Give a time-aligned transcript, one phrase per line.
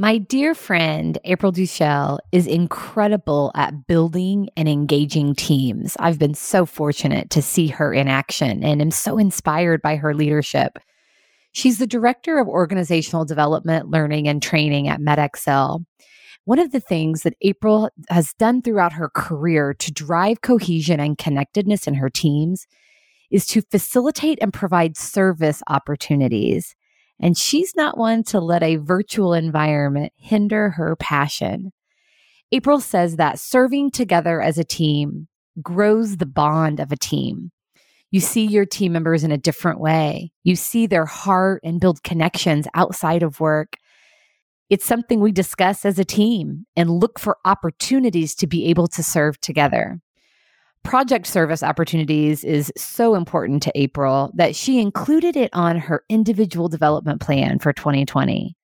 [0.00, 5.94] My dear friend, April Duchelle, is incredible at building and engaging teams.
[6.00, 10.14] I've been so fortunate to see her in action and am so inspired by her
[10.14, 10.78] leadership.
[11.52, 15.84] She's the Director of Organizational Development, Learning, and Training at MedExcel.
[16.46, 21.18] One of the things that April has done throughout her career to drive cohesion and
[21.18, 22.66] connectedness in her teams
[23.30, 26.74] is to facilitate and provide service opportunities.
[27.20, 31.72] And she's not one to let a virtual environment hinder her passion.
[32.50, 35.28] April says that serving together as a team
[35.62, 37.52] grows the bond of a team.
[38.10, 40.32] You see your team members in a different way.
[40.42, 43.76] You see their heart and build connections outside of work.
[44.68, 49.02] It's something we discuss as a team and look for opportunities to be able to
[49.02, 50.00] serve together
[50.82, 56.68] project service opportunities is so important to April that she included it on her individual
[56.68, 58.56] development plan for 2020.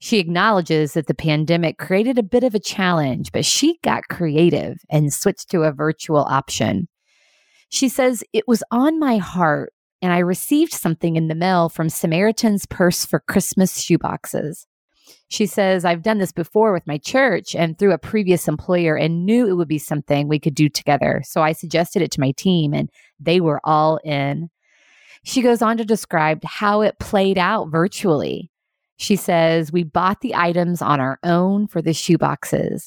[0.00, 4.78] She acknowledges that the pandemic created a bit of a challenge, but she got creative
[4.88, 6.88] and switched to a virtual option.
[7.68, 11.88] She says, It was on my heart, and I received something in the mail from
[11.88, 14.66] Samaritan's Purse for Christmas shoeboxes.
[15.28, 19.26] She says, I've done this before with my church and through a previous employer and
[19.26, 21.22] knew it would be something we could do together.
[21.24, 22.90] So I suggested it to my team and
[23.20, 24.48] they were all in.
[25.24, 28.50] She goes on to describe how it played out virtually.
[28.96, 32.84] She says, We bought the items on our own for the shoeboxes.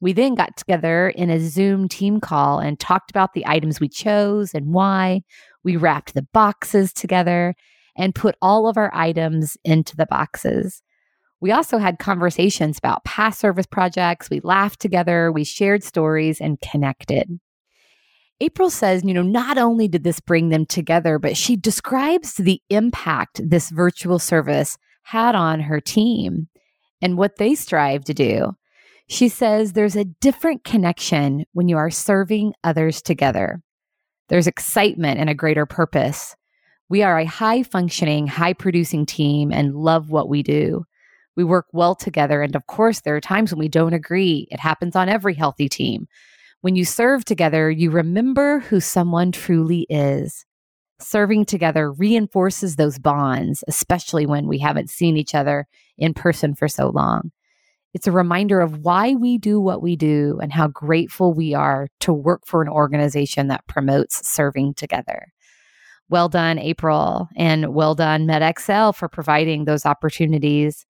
[0.00, 3.88] We then got together in a Zoom team call and talked about the items we
[3.88, 5.22] chose and why.
[5.62, 7.54] We wrapped the boxes together
[7.96, 10.82] and put all of our items into the boxes.
[11.44, 14.30] We also had conversations about past service projects.
[14.30, 17.38] We laughed together, we shared stories and connected.
[18.40, 22.62] April says, you know, not only did this bring them together, but she describes the
[22.70, 26.48] impact this virtual service had on her team
[27.02, 28.52] and what they strive to do.
[29.10, 33.60] She says there's a different connection when you are serving others together.
[34.30, 36.36] There's excitement and a greater purpose.
[36.88, 40.86] We are a high functioning, high producing team and love what we do.
[41.36, 42.42] We work well together.
[42.42, 44.46] And of course, there are times when we don't agree.
[44.50, 46.06] It happens on every healthy team.
[46.60, 50.46] When you serve together, you remember who someone truly is.
[51.00, 55.66] Serving together reinforces those bonds, especially when we haven't seen each other
[55.98, 57.32] in person for so long.
[57.92, 61.88] It's a reminder of why we do what we do and how grateful we are
[62.00, 65.32] to work for an organization that promotes serving together.
[66.08, 70.86] Well done, April, and well done, MedXL, for providing those opportunities.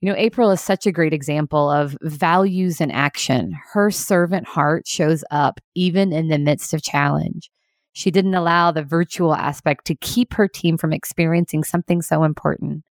[0.00, 3.56] You know, April is such a great example of values in action.
[3.72, 7.50] Her servant heart shows up even in the midst of challenge.
[7.92, 12.84] She didn't allow the virtual aspect to keep her team from experiencing something so important.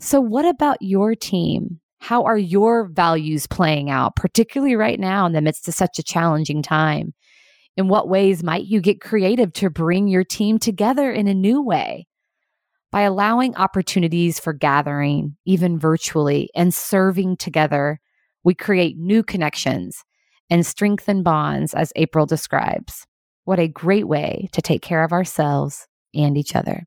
[0.00, 1.80] So, what about your team?
[1.98, 6.02] How are your values playing out, particularly right now in the midst of such a
[6.02, 7.12] challenging time?
[7.76, 11.60] In what ways might you get creative to bring your team together in a new
[11.60, 12.06] way?
[12.96, 18.00] By allowing opportunities for gathering, even virtually, and serving together,
[18.42, 20.02] we create new connections
[20.48, 23.06] and strengthen bonds, as April describes.
[23.44, 26.86] What a great way to take care of ourselves and each other.